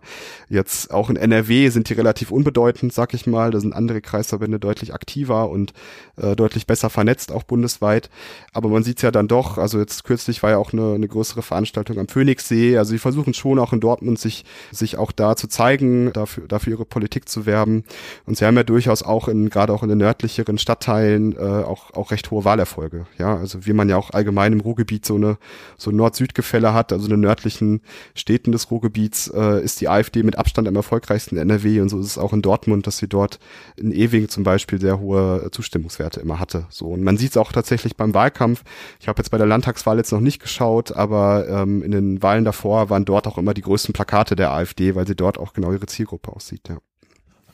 [0.49, 3.51] jetzt auch in NRW sind die relativ unbedeutend, sag ich mal.
[3.51, 5.73] Da sind andere Kreisverbände deutlich aktiver und
[6.15, 8.10] äh, deutlich besser vernetzt, auch bundesweit.
[8.53, 10.93] Aber man sieht es ja dann doch, also jetzt kürzlich kürzlich war ja auch eine,
[10.93, 12.78] eine größere Veranstaltung am Phoenixsee.
[12.78, 16.73] Also sie versuchen schon auch in Dortmund sich, sich auch da zu zeigen, dafür, dafür
[16.73, 17.84] ihre Politik zu werben.
[18.26, 21.93] Und sie haben ja durchaus auch in, gerade auch in den nördlicheren Stadtteilen, äh, auch,
[21.93, 23.08] auch recht hohe Wahlerfolge.
[23.17, 25.38] Ja, also wie man ja auch allgemein im Ruhrgebiet so eine,
[25.78, 27.82] so Nord-Süd-Gefälle hat, also in den nördlichen
[28.13, 32.00] Städten des Ruhrgebiets, äh, ist die AfD mit Abstand am erfolgreichsten in NRW und so
[32.00, 33.39] ist es auch in Dortmund, dass sie dort
[33.76, 36.65] in Ewing zum Beispiel sehr hohe Zustimmungswerte immer hatte.
[36.69, 36.88] So.
[36.88, 38.63] Und man sieht es auch tatsächlich beim Wahlkampf.
[39.00, 42.45] Ich habe jetzt bei der Landtagswahl jetzt noch nicht geschaut, aber ähm, in den Wahlen
[42.45, 45.71] davor waren dort auch immer die größten Plakate der AfD, weil sie dort auch genau
[45.71, 46.77] ihre Zielgruppe aussieht, ja.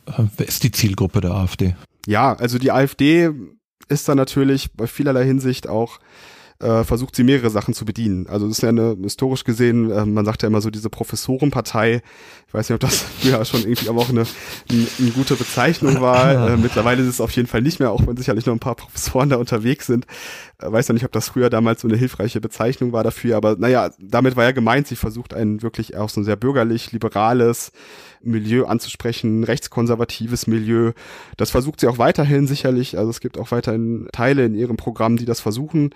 [0.06, 1.76] Äh, wer ist die Zielgruppe der AfD?
[2.06, 3.32] Ja, also die AfD
[3.88, 6.00] ist da natürlich bei vielerlei Hinsicht auch
[6.64, 8.28] äh, versucht sie mehrere Sachen zu bedienen.
[8.28, 12.02] Also das ist ja eine, historisch gesehen, äh, man sagt ja immer so diese Professorenpartei.
[12.48, 14.26] Ich weiß nicht, ob das früher schon irgendwie aber auch eine,
[14.70, 16.50] eine, eine gute Bezeichnung war.
[16.50, 18.76] Äh, mittlerweile ist es auf jeden Fall nicht mehr, auch wenn sicherlich noch ein paar
[18.76, 20.06] Professoren da unterwegs sind.
[20.60, 23.56] Äh, weiß ja nicht, ob das früher damals so eine hilfreiche Bezeichnung war dafür, aber
[23.58, 27.72] naja, damit war ja gemeint, sie versucht ein wirklich auch so ein sehr bürgerlich, liberales,
[28.24, 30.92] Milieu anzusprechen, rechtskonservatives Milieu.
[31.38, 32.98] Das versucht sie auch weiterhin sicherlich.
[32.98, 35.92] Also es gibt auch weiterhin Teile in ihrem Programm, die das versuchen.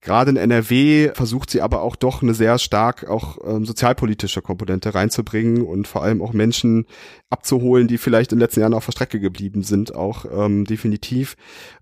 [0.00, 4.94] Gerade in NRW versucht sie aber auch doch eine sehr stark auch ähm, sozialpolitische Komponente
[4.94, 6.86] reinzubringen und vor allem auch Menschen
[7.30, 11.36] abzuholen, die vielleicht in den letzten Jahren auf der Strecke geblieben sind, auch ähm, definitiv.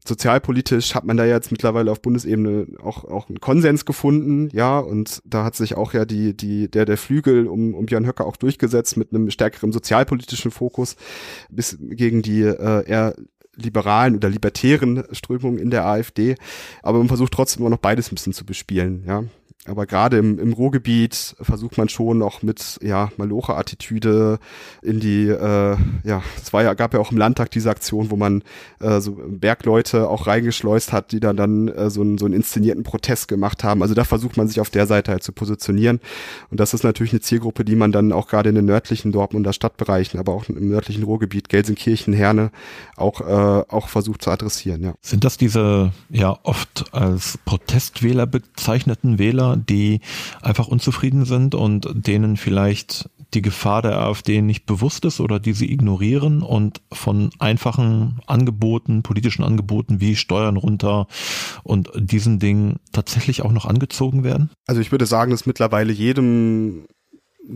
[0.07, 5.21] Sozialpolitisch hat man da jetzt mittlerweile auf Bundesebene auch, auch einen Konsens gefunden, ja, und
[5.25, 8.37] da hat sich auch ja die, die, der, der Flügel um, um Björn Höcker auch
[8.37, 10.97] durchgesetzt mit einem stärkeren sozialpolitischen Fokus
[11.49, 13.15] bis gegen die äh, eher
[13.57, 16.37] liberalen oder libertären Strömungen in der AfD.
[16.83, 19.25] Aber man versucht trotzdem immer noch beides ein bisschen zu bespielen, ja.
[19.67, 24.39] Aber gerade im, im Ruhrgebiet versucht man schon noch mit ja Maloche-Attitüde
[24.81, 28.17] in die äh, ja es war ja gab ja auch im Landtag diese Aktion, wo
[28.17, 28.43] man
[28.81, 32.85] äh, so Bergleute auch reingeschleust hat, die dann dann äh, so, einen, so einen inszenierten
[32.85, 33.83] Protest gemacht haben.
[33.83, 36.01] Also da versucht man sich auf der Seite halt zu positionieren
[36.51, 39.53] und das ist natürlich eine Zielgruppe, die man dann auch gerade in den nördlichen Dortmunder
[39.53, 42.51] Stadtbereichen, aber auch im nördlichen Ruhrgebiet, Gelsenkirchen, Herne
[42.97, 44.83] auch äh, auch versucht zu adressieren.
[44.83, 44.95] Ja.
[45.03, 49.50] Sind das diese ja oft als Protestwähler bezeichneten Wähler?
[49.57, 50.01] Die
[50.43, 55.53] einfach unzufrieden sind und denen vielleicht die Gefahr der AfD nicht bewusst ist oder die
[55.53, 61.07] sie ignorieren und von einfachen Angeboten, politischen Angeboten wie Steuern runter
[61.63, 64.51] und diesen Dingen tatsächlich auch noch angezogen werden?
[64.67, 66.87] Also ich würde sagen, dass mittlerweile jedem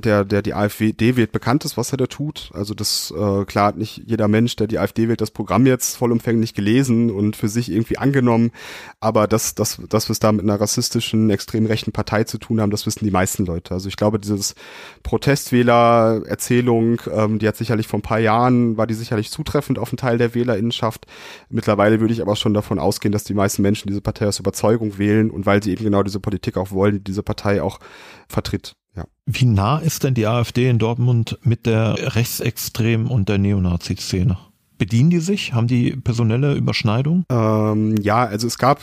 [0.00, 2.50] der, der die AfD wählt, bekannt ist, was er da tut.
[2.52, 5.96] Also das, äh, klar hat nicht jeder Mensch, der die AfD wählt, das Programm jetzt
[5.96, 8.50] vollumfänglich gelesen und für sich irgendwie angenommen.
[9.00, 12.60] Aber dass, dass, dass wir es da mit einer rassistischen, extrem rechten Partei zu tun
[12.60, 13.74] haben, das wissen die meisten Leute.
[13.74, 14.54] Also ich glaube, dieses
[15.02, 19.98] Protestwähler-Erzählung, ähm, die hat sicherlich vor ein paar Jahren, war die sicherlich zutreffend auf einen
[19.98, 21.06] Teil der Wählerinnenschaft.
[21.48, 24.98] Mittlerweile würde ich aber schon davon ausgehen, dass die meisten Menschen diese Partei aus Überzeugung
[24.98, 27.78] wählen und weil sie eben genau diese Politik auch wollen, die diese Partei auch
[28.28, 28.74] vertritt.
[28.94, 29.04] Ja.
[29.26, 34.38] Wie nah ist denn die AfD in Dortmund mit der Rechtsextremen und der Neonazi-Szene?
[34.78, 35.52] Bedienen die sich?
[35.52, 37.24] Haben die personelle Überschneidung?
[37.30, 38.80] Ähm, ja, also es gab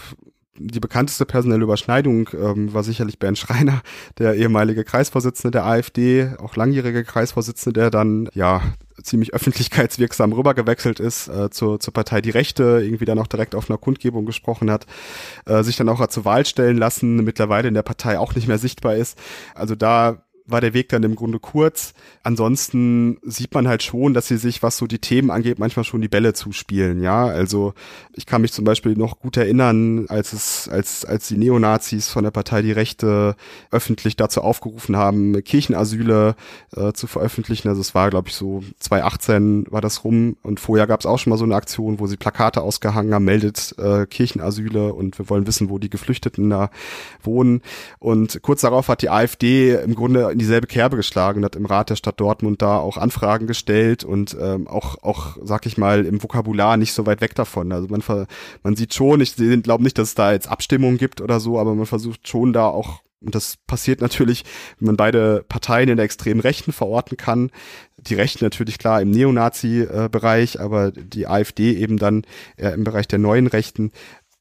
[0.58, 3.82] die bekannteste personelle Überschneidung ähm, war sicherlich Bernd Schreiner,
[4.17, 8.62] der ehemalige Kreisvorsitzende der AfD, auch langjährige Kreisvorsitzende, der dann ja
[9.04, 13.70] ziemlich öffentlichkeitswirksam rübergewechselt ist äh, zur, zur Partei Die Rechte, irgendwie dann auch direkt auf
[13.70, 14.86] einer Kundgebung gesprochen hat,
[15.46, 18.58] äh, sich dann auch zur Wahl stellen lassen, mittlerweile in der Partei auch nicht mehr
[18.58, 19.18] sichtbar ist.
[19.56, 21.93] Also da war der Weg dann im Grunde kurz.
[22.23, 26.01] Ansonsten sieht man halt schon, dass sie sich, was so die Themen angeht, manchmal schon
[26.01, 27.01] die Bälle zuspielen.
[27.01, 27.73] Ja, also
[28.13, 32.23] ich kann mich zum Beispiel noch gut erinnern, als es, als, als die Neonazis von
[32.23, 33.36] der Partei Die Rechte
[33.71, 36.36] öffentlich dazu aufgerufen haben, Kirchenasyle
[36.75, 37.67] äh, zu veröffentlichen.
[37.69, 41.19] Also es war, glaube ich, so 2018 war das rum und vorher gab es auch
[41.19, 45.30] schon mal so eine Aktion, wo sie Plakate ausgehangen haben, meldet äh, Kirchenasyle und wir
[45.30, 46.69] wollen wissen, wo die Geflüchteten da
[47.23, 47.62] wohnen.
[47.99, 51.89] Und kurz darauf hat die AfD im Grunde in dieselbe Kerbe geschlagen, hat im Rat
[51.89, 56.24] der Stadt Dortmund da auch Anfragen gestellt und ähm, auch, auch, sag ich mal, im
[56.24, 57.72] Vokabular nicht so weit weg davon.
[57.72, 58.02] Also man,
[58.63, 61.76] man sieht schon, ich glaube nicht, dass es da jetzt Abstimmungen gibt oder so, aber
[61.76, 64.44] man versucht schon da auch Und das passiert natürlich,
[64.80, 67.52] wenn man beide Parteien in der extremen Rechten verorten kann.
[67.98, 72.24] Die Rechten natürlich klar im Neonazi-Bereich, aber die AfD eben dann
[72.58, 73.91] eher im Bereich der neuen Rechten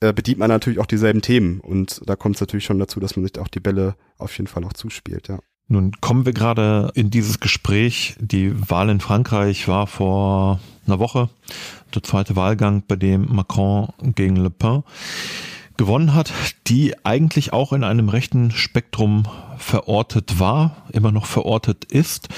[0.00, 1.60] äh, bedient man natürlich auch dieselben Themen.
[1.60, 4.48] Und da kommt es natürlich schon dazu, dass man sich auch die Bälle auf jeden
[4.48, 5.40] Fall auch zuspielt, ja.
[5.72, 8.16] Nun kommen wir gerade in dieses Gespräch.
[8.18, 11.28] Die Wahl in Frankreich war vor einer Woche,
[11.94, 14.82] der zweite Wahlgang, bei dem Macron gegen Le Pen
[15.76, 16.32] gewonnen hat,
[16.66, 19.28] die eigentlich auch in einem rechten Spektrum
[19.58, 22.28] verortet war, immer noch verortet ist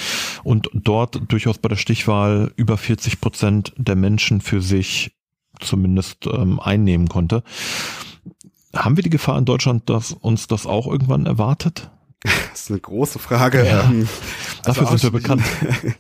[0.45, 5.13] und dort durchaus bei der Stichwahl über 40 Prozent der Menschen für sich
[5.59, 7.43] zumindest ähm, einnehmen konnte.
[8.77, 11.91] Haben wir die Gefahr in Deutschland, dass uns das auch irgendwann erwartet?
[12.53, 13.65] Das ist eine große Frage.
[13.65, 14.09] Ja, ähm,
[14.63, 15.43] dafür also sind wir bekannt.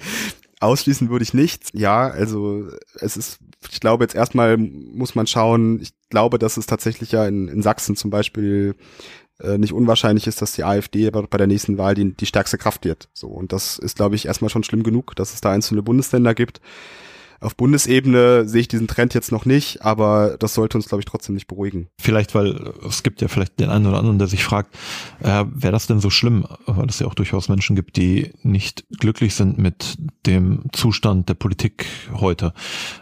[0.60, 1.70] Ausschließen würde ich nichts.
[1.72, 2.68] Ja, also
[3.00, 3.38] es ist,
[3.70, 7.62] ich glaube jetzt erstmal muss man schauen, ich glaube, dass es tatsächlich ja in, in
[7.62, 8.76] Sachsen zum Beispiel
[9.40, 12.84] äh, nicht unwahrscheinlich ist, dass die AfD bei der nächsten Wahl die, die stärkste Kraft
[12.84, 13.08] wird.
[13.12, 16.34] So und das ist, glaube ich, erstmal schon schlimm genug, dass es da einzelne Bundesländer
[16.34, 16.60] gibt,
[17.42, 21.06] auf Bundesebene sehe ich diesen Trend jetzt noch nicht, aber das sollte uns, glaube ich,
[21.06, 21.88] trotzdem nicht beruhigen.
[22.00, 24.74] Vielleicht, weil es gibt ja vielleicht den einen oder anderen, der sich fragt,
[25.20, 26.46] äh, wäre das denn so schlimm?
[26.66, 31.34] Weil es ja auch durchaus Menschen gibt, die nicht glücklich sind mit dem Zustand der
[31.34, 32.52] Politik heute.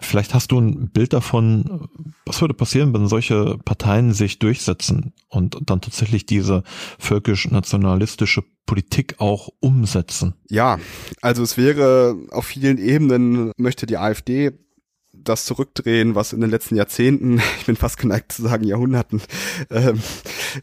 [0.01, 1.89] Vielleicht hast du ein Bild davon,
[2.25, 6.63] was würde passieren, wenn solche Parteien sich durchsetzen und dann tatsächlich diese
[6.99, 10.35] völkisch-nationalistische Politik auch umsetzen?
[10.49, 10.79] Ja,
[11.23, 14.53] also es wäre auf vielen Ebenen, möchte die AfD
[15.13, 19.23] das zurückdrehen, was in den letzten Jahrzehnten, ich bin fast geneigt zu sagen Jahrhunderten,
[19.71, 20.01] ähm,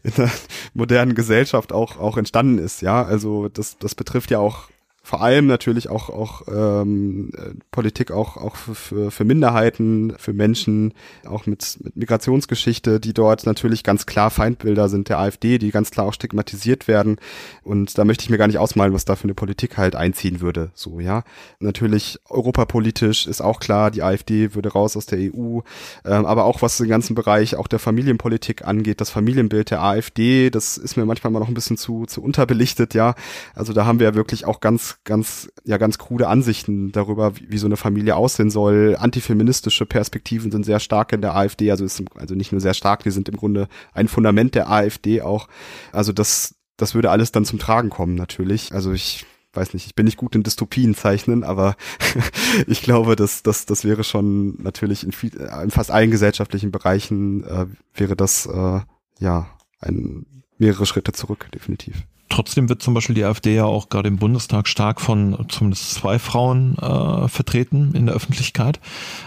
[0.02, 0.30] in der
[0.72, 2.80] modernen Gesellschaft auch auch entstanden ist.
[2.80, 4.70] Ja, also das das betrifft ja auch
[5.08, 10.92] vor allem natürlich auch auch ähm, äh, Politik auch auch für, für Minderheiten, für Menschen,
[11.26, 15.90] auch mit, mit Migrationsgeschichte, die dort natürlich ganz klar Feindbilder sind der AfD, die ganz
[15.90, 17.16] klar auch stigmatisiert werden.
[17.62, 20.42] Und da möchte ich mir gar nicht ausmalen, was da für eine Politik halt einziehen
[20.42, 20.72] würde.
[20.74, 21.24] So ja,
[21.58, 25.60] natürlich europapolitisch ist auch klar, die AfD würde raus aus der EU,
[26.04, 30.50] ähm, aber auch was den ganzen Bereich auch der Familienpolitik angeht, das Familienbild der AfD,
[30.50, 32.92] das ist mir manchmal mal noch ein bisschen zu zu unterbelichtet.
[32.92, 33.14] Ja,
[33.54, 37.50] also da haben wir ja wirklich auch ganz ganz, ja, ganz krude Ansichten darüber, wie,
[37.50, 38.96] wie so eine Familie aussehen soll.
[38.98, 43.02] Antifeministische Perspektiven sind sehr stark in der AfD, also ist, also nicht nur sehr stark,
[43.02, 45.48] die sind im Grunde ein Fundament der AfD auch.
[45.92, 48.72] Also das, das würde alles dann zum Tragen kommen, natürlich.
[48.72, 51.76] Also ich weiß nicht, ich bin nicht gut in Dystopien zeichnen, aber
[52.66, 57.44] ich glaube, dass das, das wäre schon natürlich in, viel, in fast allen gesellschaftlichen Bereichen
[57.44, 58.80] äh, wäre das äh,
[59.18, 60.26] ja ein
[60.58, 62.04] mehrere Schritte zurück, definitiv.
[62.28, 66.18] Trotzdem wird zum Beispiel die AfD ja auch gerade im Bundestag stark von zumindest zwei
[66.18, 68.80] Frauen äh, vertreten in der Öffentlichkeit.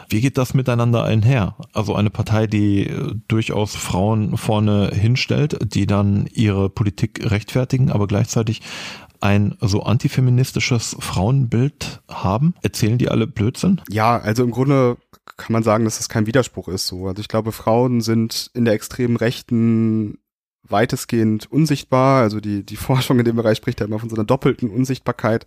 [0.09, 1.55] Wie geht das miteinander einher?
[1.73, 8.07] Also eine Partei, die äh, durchaus Frauen vorne hinstellt, die dann ihre Politik rechtfertigen, aber
[8.07, 8.61] gleichzeitig
[9.21, 12.55] ein so antifeministisches Frauenbild haben?
[12.61, 13.81] Erzählen die alle Blödsinn?
[13.89, 14.97] Ja, also im Grunde
[15.37, 17.07] kann man sagen, dass es kein Widerspruch ist so.
[17.07, 20.17] Also ich glaube, Frauen sind in der extremen Rechten
[20.67, 22.21] weitestgehend unsichtbar.
[22.21, 25.45] Also die, die Forschung in dem Bereich spricht ja immer von so einer doppelten Unsichtbarkeit.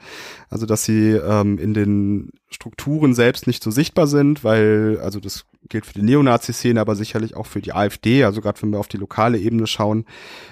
[0.51, 5.45] Also dass sie ähm, in den Strukturen selbst nicht so sichtbar sind, weil, also das
[5.69, 8.25] gilt für die Neonazi-Szene, aber sicherlich auch für die AfD.
[8.25, 10.05] Also gerade wenn wir auf die lokale Ebene schauen,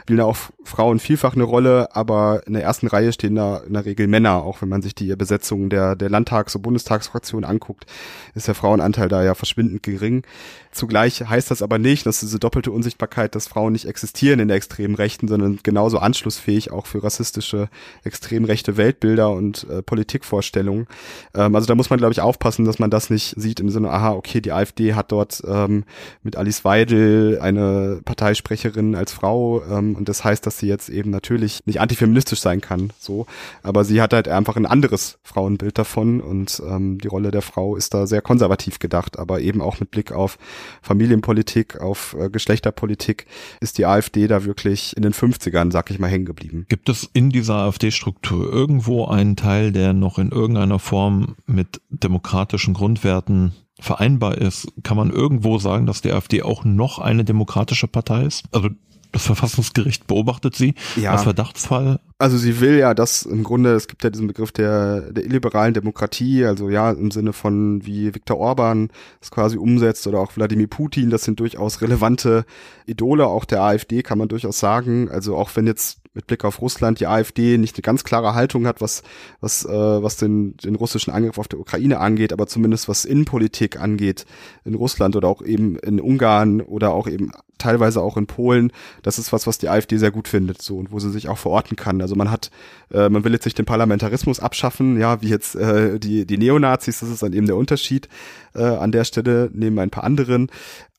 [0.02, 3.74] spielen da auch Frauen vielfach eine Rolle, aber in der ersten Reihe stehen da in
[3.74, 7.86] der Regel Männer, auch wenn man sich die Besetzung der, der Landtags- und Bundestagsfraktion anguckt,
[8.34, 10.22] ist der Frauenanteil da ja verschwindend gering.
[10.70, 14.58] Zugleich heißt das aber nicht, dass diese doppelte Unsichtbarkeit, dass Frauen nicht existieren in der
[14.58, 17.68] extremen Rechten, sondern genauso anschlussfähig auch für rassistische,
[18.04, 20.86] extrem rechte Weltbilder und äh, Politikvorstellungen.
[21.34, 23.90] Ähm, also da muss man, glaube ich, aufpassen, dass man das nicht sieht im Sinne,
[23.90, 25.84] aha, okay, die AfD hat dort ähm,
[26.22, 31.10] mit Alice Weidel eine Parteisprecherin als Frau ähm, und das heißt, dass sie jetzt eben
[31.10, 33.26] natürlich nicht antifeministisch sein kann, so,
[33.62, 37.76] aber sie hat halt einfach ein anderes Frauenbild davon und ähm, die Rolle der Frau
[37.76, 40.36] ist da sehr konservativ gedacht, aber eben auch mit Blick auf
[40.82, 43.26] Familienpolitik, auf äh, Geschlechterpolitik
[43.60, 46.66] ist die AfD da wirklich in den 50ern, sag ich mal, hängen geblieben.
[46.68, 52.74] Gibt es in dieser AfD-Struktur irgendwo einen Teil, der noch in irgendeiner Form mit demokratischen
[52.74, 54.68] Grundwerten vereinbar ist?
[54.82, 58.44] Kann man irgendwo sagen, dass die AfD auch noch eine demokratische Partei ist?
[58.52, 58.70] Also
[59.12, 61.12] das Verfassungsgericht beobachtet sie ja.
[61.12, 65.10] als Verdachtsfall Also sie will ja, dass im Grunde, es gibt ja diesen Begriff der,
[65.10, 70.20] der illiberalen Demokratie, also ja, im Sinne von wie Viktor Orban es quasi umsetzt oder
[70.20, 72.44] auch Wladimir Putin, das sind durchaus relevante
[72.86, 75.08] Idole, auch der AfD kann man durchaus sagen.
[75.10, 78.68] Also auch wenn jetzt mit Blick auf Russland die AfD nicht eine ganz klare Haltung
[78.68, 79.02] hat, was,
[79.40, 83.80] was, äh, was den, den russischen Angriff auf der Ukraine angeht, aber zumindest was Innenpolitik
[83.80, 84.26] angeht
[84.64, 87.32] in Russland oder auch eben in Ungarn oder auch eben
[87.62, 90.90] teilweise auch in Polen, das ist was, was die AfD sehr gut findet, so und
[90.90, 92.02] wo sie sich auch verorten kann.
[92.02, 92.50] Also man hat,
[92.90, 97.00] äh, man will jetzt nicht den Parlamentarismus abschaffen, ja, wie jetzt äh, die die Neonazis,
[97.00, 98.08] das ist dann eben der Unterschied
[98.54, 100.50] äh, an der Stelle neben ein paar anderen,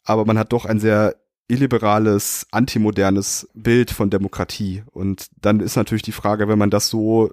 [0.03, 1.15] aber man hat doch ein sehr
[1.47, 4.83] illiberales, antimodernes Bild von Demokratie.
[4.91, 7.31] Und dann ist natürlich die Frage, wenn man das so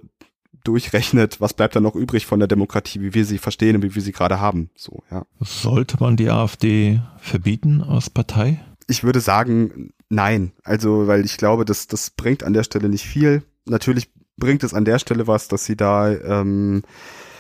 [0.65, 3.95] durchrechnet, was bleibt dann noch übrig von der Demokratie, wie wir sie verstehen und wie
[3.95, 4.71] wir sie gerade haben.
[4.77, 5.25] So, ja.
[5.41, 8.61] Sollte man die AfD verbieten als Partei?
[8.87, 10.53] Ich würde sagen, nein.
[10.63, 13.43] Also, weil ich glaube, das, das bringt an der Stelle nicht viel.
[13.71, 16.83] Natürlich bringt es an der Stelle was, dass sie da ähm,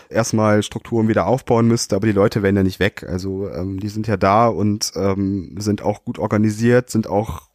[0.08, 3.04] erstmal Strukturen wieder aufbauen müsste, aber die Leute werden ja nicht weg.
[3.08, 7.49] Also ähm, die sind ja da und ähm, sind auch gut organisiert, sind auch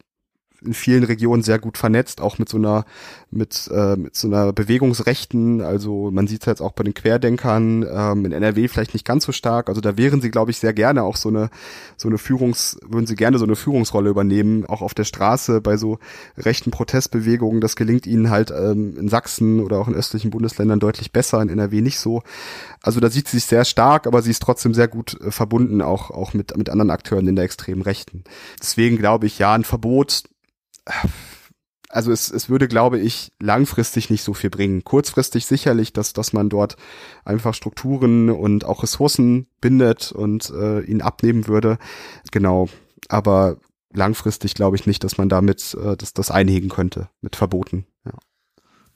[0.64, 2.84] in vielen Regionen sehr gut vernetzt, auch mit so einer
[3.30, 5.60] mit, äh, mit so einer Bewegungsrechten.
[5.60, 9.24] Also man sieht es jetzt auch bei den Querdenkern ähm, in NRW vielleicht nicht ganz
[9.24, 9.68] so stark.
[9.68, 11.50] Also da wären sie, glaube ich, sehr gerne auch so eine
[11.96, 15.76] so eine Führungs würden sie gerne so eine Führungsrolle übernehmen, auch auf der Straße bei
[15.76, 15.98] so
[16.36, 17.60] rechten Protestbewegungen.
[17.60, 21.48] Das gelingt ihnen halt ähm, in Sachsen oder auch in östlichen Bundesländern deutlich besser, in
[21.48, 22.22] NRW nicht so.
[22.82, 25.82] Also da sieht sie sich sehr stark, aber sie ist trotzdem sehr gut äh, verbunden
[25.82, 28.24] auch auch mit mit anderen Akteuren in der extremen Rechten.
[28.60, 30.24] Deswegen glaube ich, ja, ein Verbot
[31.88, 34.84] also es, es würde, glaube ich, langfristig nicht so viel bringen.
[34.84, 36.76] Kurzfristig sicherlich, dass, dass man dort
[37.24, 41.78] einfach Strukturen und auch Ressourcen bindet und äh, ihn abnehmen würde.
[42.32, 42.68] Genau.
[43.08, 43.56] Aber
[43.92, 47.86] langfristig glaube ich nicht, dass man damit äh, das, das einhegen könnte mit Verboten.
[48.04, 48.12] Ja.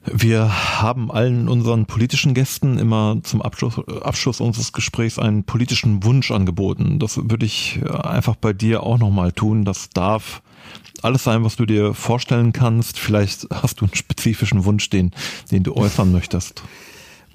[0.02, 6.30] Wir haben allen unseren politischen Gästen immer zum Abschluss, Abschluss unseres Gesprächs einen politischen Wunsch
[6.30, 6.98] angeboten.
[6.98, 9.64] Das würde ich äh, einfach bei dir auch nochmal tun.
[9.64, 10.42] Das darf
[11.02, 12.98] alles sein, was du dir vorstellen kannst.
[12.98, 15.12] Vielleicht hast du einen spezifischen Wunsch, den,
[15.50, 16.62] den du äußern möchtest.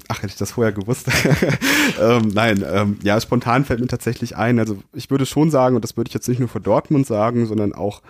[0.07, 1.07] Ach, hätte ich das vorher gewusst.
[2.01, 4.59] ähm, nein, ähm, ja, spontan fällt mir tatsächlich ein.
[4.59, 7.45] Also ich würde schon sagen, und das würde ich jetzt nicht nur für Dortmund sagen,
[7.47, 8.01] sondern auch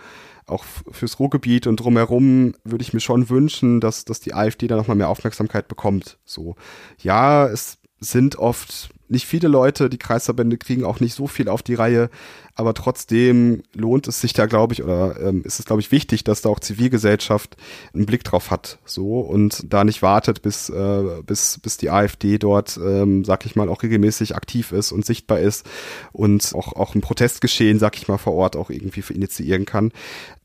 [0.48, 4.76] auch fürs Ruhrgebiet und drumherum würde ich mir schon wünschen, dass, dass die AfD da
[4.76, 6.18] nochmal mehr Aufmerksamkeit bekommt.
[6.24, 6.54] So,
[6.98, 11.62] ja, es sind oft nicht viele Leute, die Kreisverbände kriegen auch nicht so viel auf
[11.62, 12.10] die Reihe,
[12.54, 16.24] aber trotzdem lohnt es sich da, glaube ich, oder ähm, ist es, glaube ich, wichtig,
[16.24, 17.56] dass da auch Zivilgesellschaft
[17.94, 22.38] einen Blick drauf hat, so und da nicht wartet, bis äh, bis bis die AfD
[22.38, 25.66] dort, ähm, sag ich mal, auch regelmäßig aktiv ist und sichtbar ist
[26.12, 29.92] und auch auch ein Protestgeschehen, sag ich mal, vor Ort auch irgendwie initiieren kann.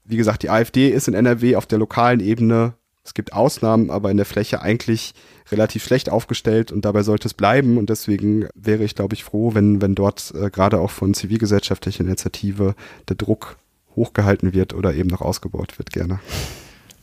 [0.04, 4.12] Wie gesagt, die AfD ist in NRW auf der lokalen Ebene es gibt Ausnahmen, aber
[4.12, 5.14] in der Fläche eigentlich
[5.52, 7.78] relativ schlecht aufgestellt und dabei sollte es bleiben.
[7.78, 12.04] Und deswegen wäre ich, glaube ich, froh, wenn, wenn dort äh, gerade auch von zivilgesellschaftlicher
[12.04, 12.76] Initiative
[13.10, 13.58] der Druck
[13.96, 16.20] hochgehalten wird oder eben noch ausgebaut wird, gerne.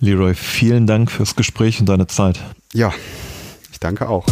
[0.01, 2.41] Leroy, vielen Dank fürs Gespräch und deine Zeit.
[2.73, 2.93] Ja,
[3.73, 4.25] ich danke auch.